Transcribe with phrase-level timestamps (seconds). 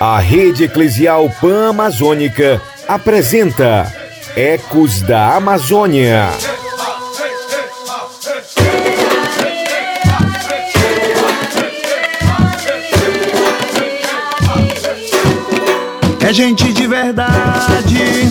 [0.00, 3.92] A Rede Eclesial Pan-Amazônica apresenta
[4.34, 6.30] Ecos da Amazônia.
[16.20, 18.25] É gente de verdade.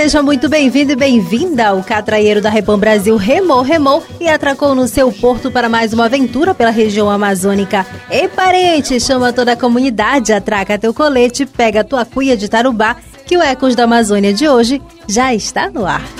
[0.00, 1.74] Seja muito bem-vindo e bem-vinda.
[1.74, 6.06] O catraieiro da Repam Brasil remou, remou e atracou no seu porto para mais uma
[6.06, 7.84] aventura pela região amazônica.
[8.10, 12.96] Ei parente, chama toda a comunidade, atraca teu colete, pega tua cuia de tarubá,
[13.26, 16.19] que o Ecos da Amazônia de hoje já está no ar.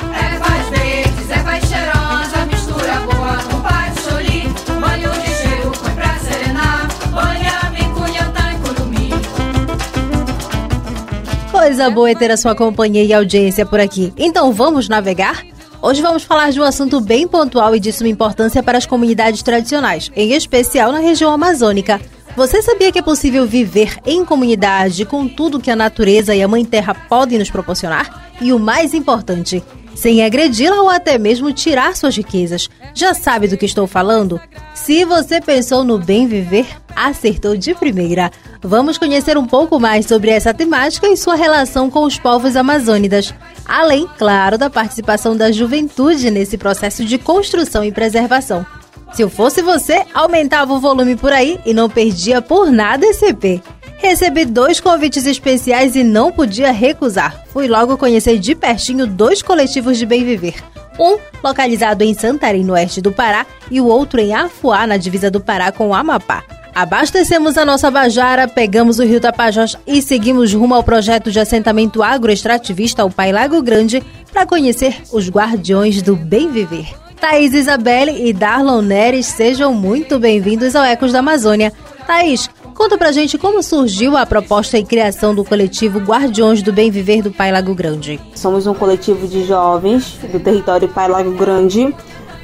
[11.61, 14.15] Coisa boa é ter a sua companhia e audiência por aqui.
[14.17, 15.45] Então vamos navegar?
[15.83, 19.43] Hoje vamos falar de um assunto bem pontual e de suma importância para as comunidades
[19.43, 22.01] tradicionais, em especial na região amazônica.
[22.35, 26.49] Você sabia que é possível viver em comunidade com tudo que a natureza e a
[26.49, 28.33] Mãe Terra podem nos proporcionar?
[28.41, 29.63] E o mais importante,
[29.95, 32.69] sem agredi-la ou até mesmo tirar suas riquezas.
[32.95, 34.41] Já sabe do que estou falando?
[34.75, 38.31] Se você pensou no bem viver, acertou de primeira.
[38.63, 43.35] Vamos conhecer um pouco mais sobre essa temática e sua relação com os povos amazônidas.
[43.67, 48.65] Além, claro, da participação da juventude nesse processo de construção e preservação.
[49.13, 53.27] Se eu fosse você, aumentava o volume por aí e não perdia por nada esse
[53.27, 53.63] EP.
[54.03, 57.45] Recebi dois convites especiais e não podia recusar.
[57.53, 60.55] Fui logo conhecer de pertinho dois coletivos de bem viver.
[60.99, 65.31] Um localizado em Santarém, no oeste do Pará, e o outro em Afuá, na divisa
[65.31, 66.43] do Pará com o Amapá.
[66.75, 72.03] Abastecemos a nossa Bajara, pegamos o rio Tapajós e seguimos rumo ao projeto de assentamento
[72.03, 74.03] agroextrativista, o Pai Lago Grande,
[74.33, 76.89] para conhecer os guardiões do bem viver.
[77.21, 81.71] Thaís Isabelle e Darlon Neres, sejam muito bem-vindos ao Ecos da Amazônia.
[82.07, 86.91] Thaís, conta pra gente como surgiu a proposta e criação do coletivo Guardiões do Bem
[86.91, 88.21] Viver do Pai Lago Grande.
[88.35, 91.95] Somos um coletivo de jovens do território Pai Lago Grande.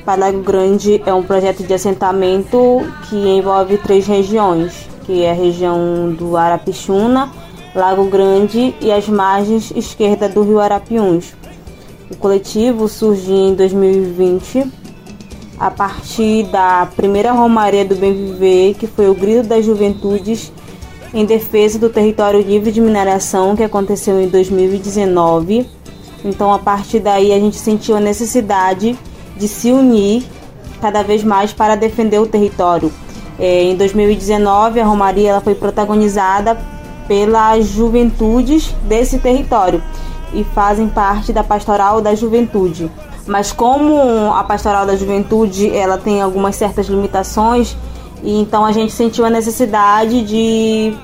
[0.05, 5.35] Pai Lago Grande é um projeto de assentamento que envolve três regiões, que é a
[5.35, 7.31] região do Arapixuna,
[7.75, 11.35] Lago Grande e as margens esquerda do rio Arapiuns.
[12.11, 14.86] O coletivo surgiu em 2020
[15.59, 20.53] a partir da primeira Romaria do Bem Viver, que foi o Grito das Juventudes
[21.15, 25.67] em defesa do território livre de mineração, que aconteceu em 2019.
[26.25, 28.99] Então, a partir daí, a gente sentiu a necessidade
[29.37, 30.25] de se unir
[30.81, 32.93] cada vez mais para defender o território.
[33.39, 36.59] É, em 2019, a Romaria ela foi protagonizada
[37.07, 39.83] pelas juventudes desse território
[40.35, 42.91] e fazem parte da Pastoral da Juventude.
[43.27, 47.77] Mas como a Pastoral da Juventude ela tem algumas certas limitações,
[48.23, 50.97] e então a gente sentiu a necessidade de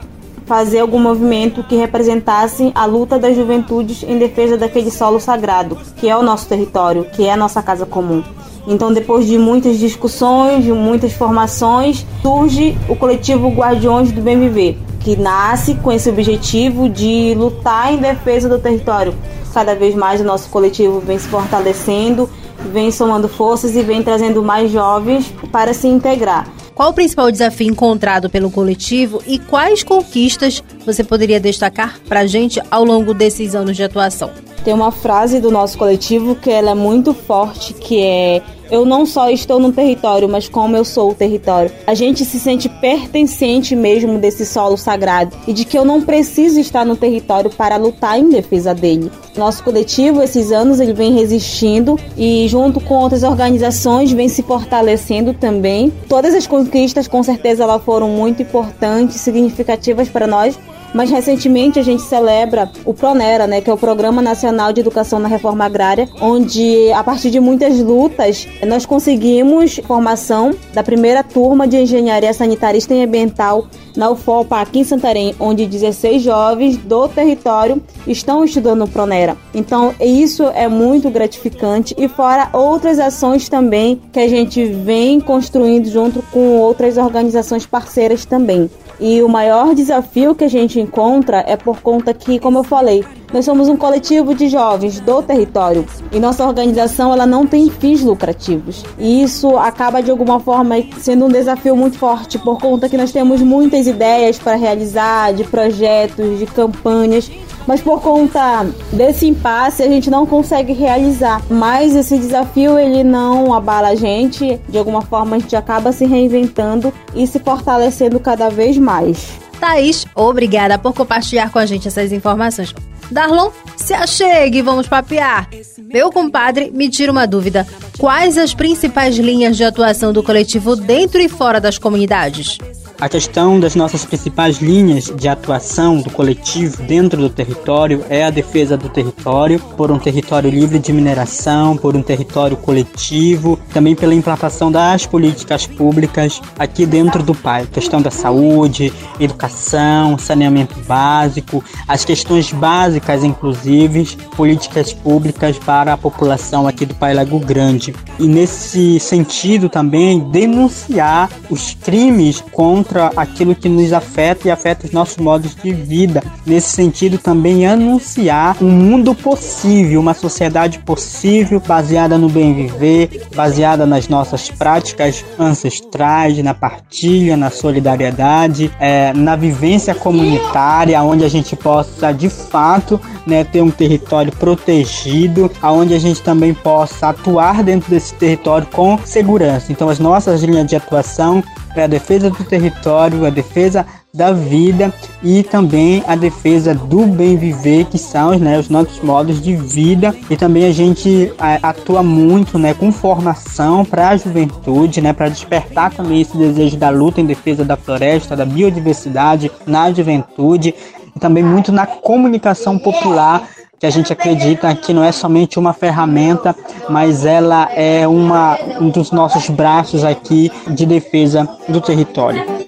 [0.46, 6.08] fazer algum movimento que representasse a luta das juventudes em defesa daquele solo sagrado, que
[6.08, 8.22] é o nosso território, que é a nossa casa comum.
[8.66, 14.78] Então, depois de muitas discussões, de muitas formações, surge o coletivo Guardiões do Bem Viver,
[15.00, 19.14] que nasce com esse objetivo de lutar em defesa do território.
[19.52, 22.28] Cada vez mais o nosso coletivo vem se fortalecendo,
[22.72, 26.48] vem somando forças e vem trazendo mais jovens para se integrar.
[26.74, 32.26] Qual o principal desafio encontrado pelo coletivo e quais conquistas você poderia destacar para a
[32.26, 34.30] gente ao longo desses anos de atuação?
[34.64, 39.04] Tem uma frase do nosso coletivo que ela é muito forte, que é eu não
[39.04, 41.70] só estou no território, mas como eu sou o território.
[41.86, 46.58] A gente se sente pertencente mesmo desse solo sagrado e de que eu não preciso
[46.58, 49.10] estar no território para lutar em defesa dele.
[49.36, 55.32] Nosso coletivo, esses anos, ele vem resistindo e junto com outras organizações vem se fortalecendo
[55.32, 55.92] também.
[56.08, 60.58] Todas as conquistas, com certeza, elas foram muito importantes, significativas para nós,
[60.94, 65.18] mas recentemente a gente celebra o Pronera, né, que é o Programa Nacional de Educação
[65.18, 71.66] na Reforma Agrária, onde a partir de muitas lutas nós conseguimos formação da primeira turma
[71.66, 73.66] de Engenharia Sanitarista e Ambiental
[73.96, 79.21] na UFOPA aqui em Santarém, onde 16 jovens do território estão estudando no Pronera.
[79.54, 85.88] Então, isso é muito gratificante e fora outras ações também que a gente vem construindo
[85.88, 88.70] junto com outras organizações parceiras também.
[89.00, 93.04] E o maior desafio que a gente encontra é por conta que, como eu falei,
[93.32, 98.02] Nós somos um coletivo de jovens do território e nossa organização ela não tem fins
[98.02, 98.84] lucrativos.
[98.98, 103.10] E isso acaba de alguma forma sendo um desafio muito forte por conta que nós
[103.10, 107.30] temos muitas ideias para realizar, de projetos, de campanhas,
[107.66, 111.40] mas por conta desse impasse a gente não consegue realizar.
[111.48, 116.04] Mas esse desafio ele não abala a gente, de alguma forma a gente acaba se
[116.04, 119.40] reinventando e se fortalecendo cada vez mais.
[119.58, 122.74] Thaís, obrigada por compartilhar com a gente essas informações.
[123.12, 125.48] Darlon, se achegue, vamos papear.
[125.78, 127.66] Meu compadre, me tira uma dúvida.
[127.98, 132.58] Quais as principais linhas de atuação do coletivo dentro e fora das comunidades?
[133.02, 138.30] A questão das nossas principais linhas de atuação do coletivo dentro do território é a
[138.30, 144.14] defesa do território, por um território livre de mineração, por um território coletivo, também pela
[144.14, 147.66] implantação das políticas públicas aqui dentro do PAI.
[147.66, 156.68] Questão da saúde, educação, saneamento básico, as questões básicas, inclusive, políticas públicas para a população
[156.68, 157.92] aqui do Pai Lago Grande.
[158.20, 164.92] E nesse sentido também denunciar os crimes contra aquilo que nos afeta e afeta os
[164.92, 166.22] nossos modos de vida.
[166.46, 173.86] Nesse sentido, também anunciar um mundo possível, uma sociedade possível, baseada no bem viver, baseada
[173.86, 181.54] nas nossas práticas ancestrais, na partilha, na solidariedade, é, na vivência comunitária, onde a gente
[181.56, 187.90] possa de fato né, ter um território protegido, aonde a gente também possa atuar dentro
[187.90, 189.70] desse território com segurança.
[189.70, 191.42] Então, as nossas linhas de atuação
[191.74, 194.92] é a defesa do território, a defesa da vida
[195.22, 200.14] e também a defesa do bem viver, que são né, os nossos modos de vida.
[200.28, 201.32] E também a gente
[201.62, 206.90] atua muito né, com formação para a juventude, né, para despertar também esse desejo da
[206.90, 210.74] luta em defesa da floresta, da biodiversidade na juventude
[211.14, 213.48] e também muito na comunicação popular
[213.82, 216.54] que a gente acredita que não é somente uma ferramenta,
[216.88, 222.61] mas ela é uma, um dos nossos braços aqui de defesa do território.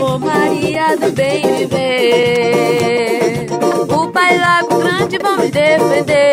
[0.00, 3.46] Oh, Maria do bem viver,
[3.88, 6.26] o Pai Lago Grande vamos defender.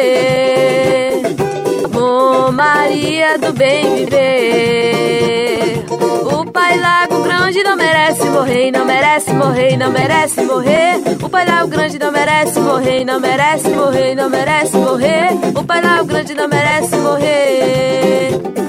[1.96, 5.84] Oh, Maria do bem viver,
[6.32, 11.02] o Pai Lago Grande não merece morrer, não merece morrer, não merece morrer.
[11.24, 15.30] O Pai Lago Grande não merece morrer, não merece morrer, não merece morrer.
[15.56, 18.65] O Pai Lago Grande não merece morrer.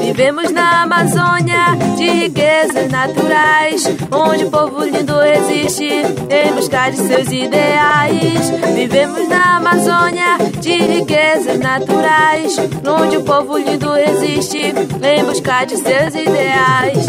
[0.00, 7.32] Vivemos na Amazônia de riquezas naturais, onde o povo lindo resiste em busca de seus
[7.32, 8.50] ideais.
[8.74, 12.56] Vivemos na Amazônia de riquezas naturais,
[12.86, 17.06] onde o povo lindo resiste em busca de seus ideais.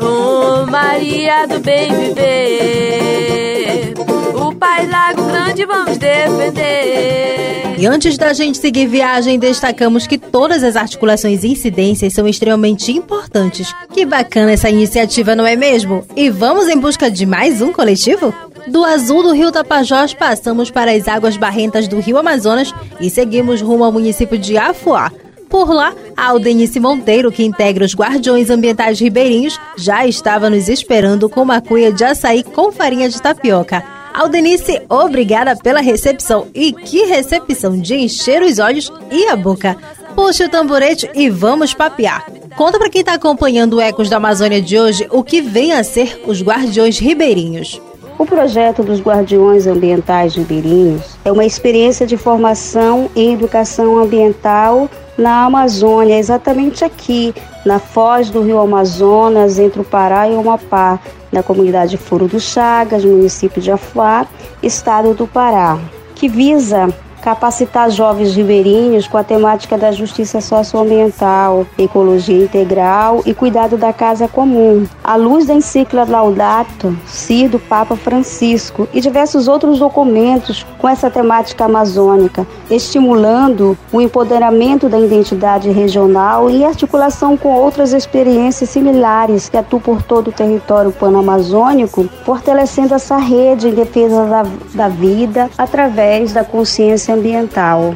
[0.00, 3.94] Oh, Maria do bem viver,
[4.34, 7.61] o Pai Lago Grande vamos defender.
[7.82, 12.92] E antes da gente seguir viagem, destacamos que todas as articulações e incidências são extremamente
[12.92, 13.74] importantes.
[13.92, 16.06] Que bacana essa iniciativa, não é mesmo?
[16.14, 18.32] E vamos em busca de mais um coletivo?
[18.68, 23.60] Do azul do rio Tapajós, passamos para as águas barrentas do rio Amazonas e seguimos
[23.60, 25.10] rumo ao município de Afuá.
[25.48, 31.28] Por lá, a Aldenice Monteiro, que integra os Guardiões Ambientais Ribeirinhos, já estava nos esperando
[31.28, 34.01] com uma cuia de açaí com farinha de tapioca.
[34.14, 36.46] Aldenice, obrigada pela recepção.
[36.54, 39.76] E que recepção de encher os olhos e a boca.
[40.14, 42.26] Puxe o tamborete e vamos papear.
[42.56, 45.82] Conta para quem está acompanhando o Ecos da Amazônia de hoje o que vem a
[45.82, 47.80] ser os Guardiões Ribeirinhos.
[48.18, 55.44] O projeto dos Guardiões Ambientais Ribeirinhos é uma experiência de formação e educação ambiental na
[55.44, 57.34] Amazônia, exatamente aqui,
[57.64, 61.00] na foz do rio Amazonas, entre o Pará e o Amapá,
[61.32, 64.26] na comunidade Furo do Chagas, município de Afuá,
[64.62, 65.78] estado do Pará,
[66.14, 73.78] que visa capacitar jovens ribeirinhos com a temática da justiça socioambiental, ecologia integral e cuidado
[73.78, 79.78] da casa comum, à luz da encíclica Laudato Si do Papa Francisco e diversos outros
[79.78, 87.92] documentos com essa temática amazônica, estimulando o empoderamento da identidade regional e articulação com outras
[87.92, 94.46] experiências similares que atuam por todo o território panamazônico, fortalecendo essa rede em defesa da,
[94.74, 97.94] da vida através da consciência ambiental.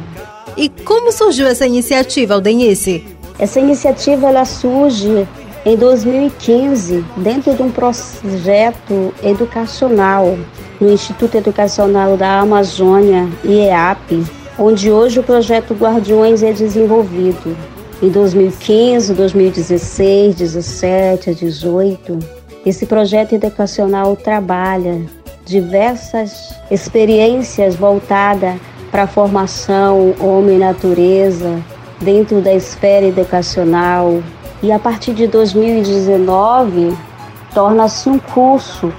[0.55, 3.03] E como surgiu essa iniciativa, Aldenice?
[3.37, 5.27] Essa iniciativa ela surge
[5.65, 10.37] em 2015 dentro de um projeto educacional
[10.79, 14.23] no Instituto Educacional da Amazônia, IEAP,
[14.57, 17.55] onde hoje o projeto Guardiões é desenvolvido.
[18.01, 22.19] Em 2015, 2016, 17, 18,
[22.65, 25.01] esse projeto educacional trabalha
[25.45, 28.55] diversas experiências voltadas
[28.91, 31.61] para a formação homem-natureza
[31.99, 34.21] dentro da esfera educacional.
[34.61, 36.95] E a partir de 2019,
[37.53, 38.91] torna-se um curso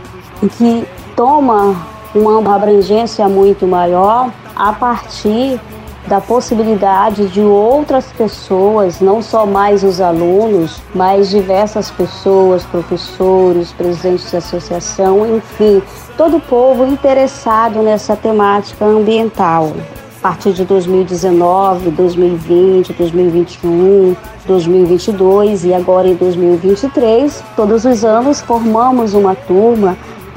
[0.56, 1.76] que toma
[2.14, 5.60] uma abrangência muito maior a partir
[6.08, 14.30] da possibilidade de outras pessoas, não só mais os alunos, mas diversas pessoas, professores, presidentes
[14.30, 15.82] de associação, enfim,
[16.16, 19.72] todo o povo interessado nessa temática ambiental.
[20.18, 29.14] A partir de 2019, 2020, 2021, 2022 e agora em 2023, todos os anos formamos
[29.14, 29.96] uma turma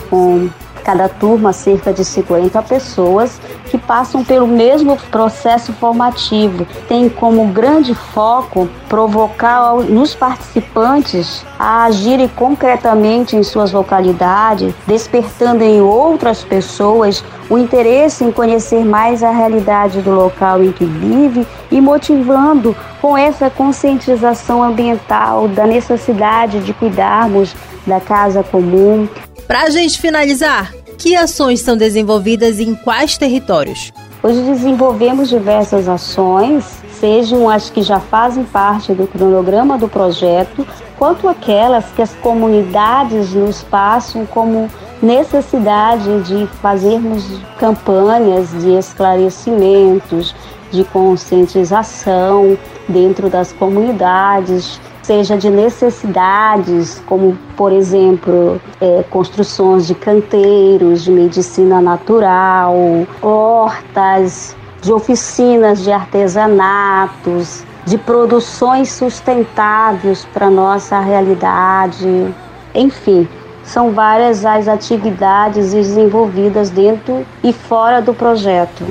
[0.09, 0.49] com
[0.83, 3.39] cada turma cerca de 50 pessoas
[3.71, 6.67] que passam pelo mesmo processo formativo.
[6.89, 15.79] Tem como grande foco provocar nos participantes a agirem concretamente em suas localidades, despertando em
[15.79, 21.79] outras pessoas o interesse em conhecer mais a realidade do local em que vive e
[21.79, 27.55] motivando com essa conscientização ambiental da necessidade de cuidarmos
[27.87, 29.07] da casa comum,
[29.47, 33.91] para a gente finalizar, que ações são desenvolvidas em quais territórios?
[34.21, 36.63] Hoje desenvolvemos diversas ações,
[36.99, 40.65] sejam as que já fazem parte do cronograma do projeto,
[40.99, 44.69] quanto aquelas que as comunidades nos passam como
[45.01, 47.25] necessidade de fazermos
[47.57, 50.35] campanhas de esclarecimentos,
[50.71, 52.55] de conscientização
[52.87, 61.81] dentro das comunidades, seja de necessidades, como, por exemplo, é, construções de canteiros, de medicina
[61.81, 62.75] natural,
[63.21, 72.33] hortas, de oficinas de artesanatos, de produções sustentáveis para nossa realidade.
[72.73, 73.27] Enfim,
[73.63, 78.85] são várias as atividades desenvolvidas dentro e fora do projeto.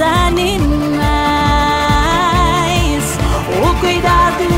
[0.00, 0.60] Animais.
[3.62, 4.48] O cuidado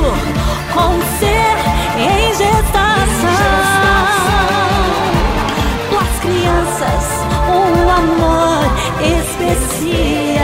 [0.72, 1.56] com o ser
[1.98, 2.62] em gestação.
[6.00, 7.04] As crianças,
[7.48, 8.64] um amor
[9.00, 10.42] especial.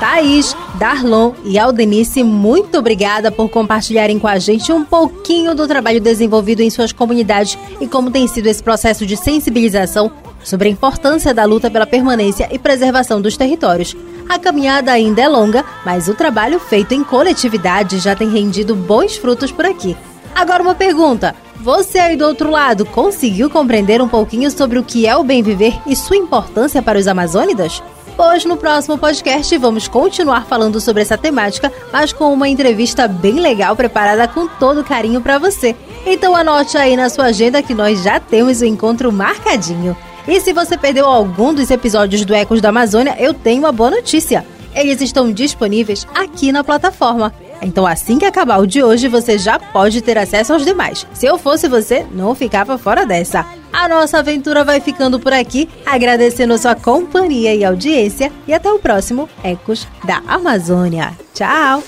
[0.00, 6.00] Thaís, Darlon e Aldenice, muito obrigada por compartilharem com a gente um pouquinho do trabalho
[6.00, 10.12] desenvolvido em suas comunidades e como tem sido esse processo de sensibilização
[10.44, 13.96] sobre a importância da luta pela permanência e preservação dos territórios.
[14.28, 19.16] A caminhada ainda é longa, mas o trabalho feito em coletividade já tem rendido bons
[19.16, 19.96] frutos por aqui.
[20.34, 25.06] Agora uma pergunta: você aí do outro lado conseguiu compreender um pouquinho sobre o que
[25.06, 27.82] é o bem viver e sua importância para os amazônidas?
[28.16, 33.40] Pois no próximo podcast vamos continuar falando sobre essa temática, mas com uma entrevista bem
[33.40, 35.74] legal preparada com todo carinho para você.
[36.06, 39.96] Então anote aí na sua agenda que nós já temos o encontro marcadinho.
[40.26, 43.90] E se você perdeu algum dos episódios do Ecos da Amazônia, eu tenho uma boa
[43.90, 44.44] notícia.
[44.74, 47.32] Eles estão disponíveis aqui na plataforma.
[47.60, 51.06] Então, assim que acabar o de hoje, você já pode ter acesso aos demais.
[51.12, 53.46] Se eu fosse você, não ficava fora dessa.
[53.72, 58.32] A nossa aventura vai ficando por aqui, agradecendo sua companhia e audiência.
[58.46, 61.12] E até o próximo Ecos da Amazônia.
[61.34, 61.82] Tchau!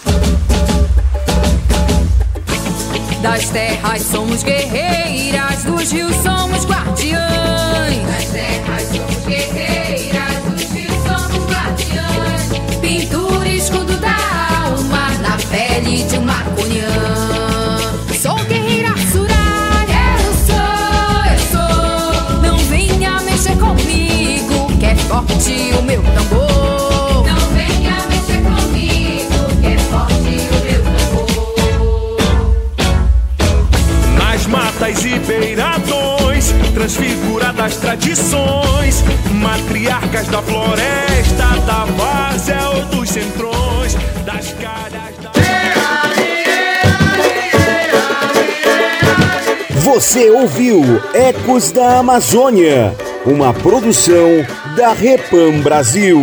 [3.22, 6.35] Das terras somos guerreiras, dos rios somos
[34.76, 39.02] matas e beiradões, transfiguradas tradições,
[39.32, 45.32] matriarcas da floresta, da várzea ou dos centrões, das calhas da.
[49.80, 50.82] Você ouviu
[51.14, 54.28] Ecos da Amazônia, uma produção
[54.76, 56.20] da Repam Brasil.